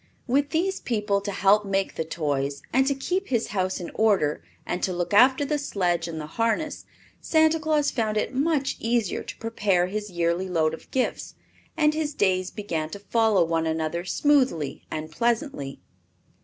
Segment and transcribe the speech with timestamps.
[0.25, 4.41] With these people to help make the toys and to keep his house in order
[4.65, 6.85] and to look after the sledge and the harness,
[7.21, 11.35] Santa Claus found it much easier to prepare his yearly load of gifts,
[11.77, 15.79] and his days began to follow one another smoothly and pleasantly.